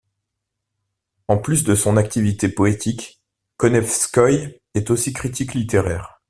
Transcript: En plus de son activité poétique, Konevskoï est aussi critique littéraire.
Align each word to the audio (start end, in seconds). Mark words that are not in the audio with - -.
En 1.27 1.37
plus 1.37 1.63
de 1.63 1.75
son 1.75 1.95
activité 1.95 2.49
poétique, 2.49 3.21
Konevskoï 3.57 4.59
est 4.73 4.89
aussi 4.89 5.13
critique 5.13 5.53
littéraire. 5.53 6.19